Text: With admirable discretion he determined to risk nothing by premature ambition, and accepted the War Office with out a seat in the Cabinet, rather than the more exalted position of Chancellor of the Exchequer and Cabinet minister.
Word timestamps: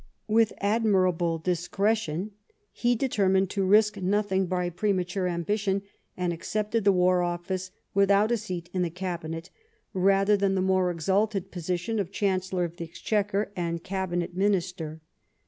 With 0.27 0.51
admirable 0.61 1.37
discretion 1.37 2.31
he 2.71 2.95
determined 2.95 3.51
to 3.51 3.63
risk 3.63 3.97
nothing 3.97 4.47
by 4.47 4.71
premature 4.71 5.27
ambition, 5.27 5.83
and 6.17 6.33
accepted 6.33 6.83
the 6.85 6.91
War 6.91 7.21
Office 7.21 7.69
with 7.93 8.09
out 8.09 8.31
a 8.31 8.37
seat 8.37 8.67
in 8.73 8.81
the 8.81 8.89
Cabinet, 8.89 9.51
rather 9.93 10.35
than 10.35 10.55
the 10.55 10.59
more 10.59 10.89
exalted 10.89 11.51
position 11.51 11.99
of 11.99 12.11
Chancellor 12.11 12.63
of 12.63 12.77
the 12.77 12.85
Exchequer 12.85 13.51
and 13.55 13.83
Cabinet 13.83 14.35
minister. 14.35 15.01